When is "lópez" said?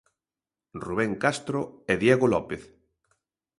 2.33-2.61